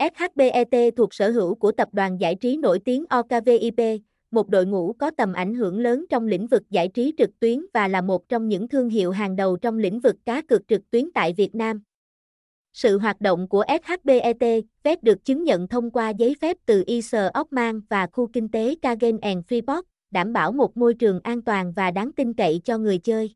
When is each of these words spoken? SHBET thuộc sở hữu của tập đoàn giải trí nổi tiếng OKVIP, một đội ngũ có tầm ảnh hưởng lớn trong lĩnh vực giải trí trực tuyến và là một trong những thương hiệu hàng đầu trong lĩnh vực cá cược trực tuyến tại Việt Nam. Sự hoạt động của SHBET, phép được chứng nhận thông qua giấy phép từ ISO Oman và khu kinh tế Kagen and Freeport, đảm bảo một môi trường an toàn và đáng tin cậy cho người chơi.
SHBET 0.00 0.96
thuộc 0.96 1.14
sở 1.14 1.30
hữu 1.30 1.54
của 1.54 1.72
tập 1.72 1.88
đoàn 1.92 2.20
giải 2.20 2.34
trí 2.34 2.56
nổi 2.56 2.78
tiếng 2.78 3.04
OKVIP, 3.08 4.00
một 4.30 4.48
đội 4.48 4.66
ngũ 4.66 4.92
có 4.92 5.10
tầm 5.16 5.32
ảnh 5.32 5.54
hưởng 5.54 5.80
lớn 5.80 6.04
trong 6.10 6.26
lĩnh 6.26 6.46
vực 6.46 6.62
giải 6.70 6.88
trí 6.88 7.14
trực 7.18 7.40
tuyến 7.40 7.66
và 7.74 7.88
là 7.88 8.00
một 8.00 8.28
trong 8.28 8.48
những 8.48 8.68
thương 8.68 8.88
hiệu 8.88 9.10
hàng 9.10 9.36
đầu 9.36 9.56
trong 9.56 9.78
lĩnh 9.78 10.00
vực 10.00 10.16
cá 10.24 10.42
cược 10.42 10.68
trực 10.68 10.90
tuyến 10.90 11.10
tại 11.14 11.32
Việt 11.32 11.54
Nam. 11.54 11.82
Sự 12.72 12.98
hoạt 12.98 13.20
động 13.20 13.48
của 13.48 13.64
SHBET, 13.68 14.64
phép 14.84 15.02
được 15.02 15.24
chứng 15.24 15.44
nhận 15.44 15.68
thông 15.68 15.90
qua 15.90 16.10
giấy 16.10 16.36
phép 16.40 16.56
từ 16.66 16.84
ISO 16.86 17.30
Oman 17.34 17.80
và 17.88 18.06
khu 18.12 18.26
kinh 18.32 18.48
tế 18.48 18.74
Kagen 18.82 19.18
and 19.18 19.44
Freeport, 19.48 19.82
đảm 20.10 20.32
bảo 20.32 20.52
một 20.52 20.76
môi 20.76 20.94
trường 20.94 21.20
an 21.22 21.42
toàn 21.42 21.72
và 21.72 21.90
đáng 21.90 22.12
tin 22.12 22.34
cậy 22.34 22.60
cho 22.64 22.78
người 22.78 22.98
chơi. 22.98 23.34